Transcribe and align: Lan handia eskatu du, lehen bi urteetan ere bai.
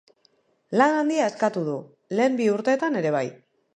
Lan 0.81 0.95
handia 1.01 1.27
eskatu 1.33 1.63
du, 1.67 1.75
lehen 2.21 2.39
bi 2.41 2.49
urteetan 2.55 2.99
ere 3.03 3.13
bai. 3.19 3.27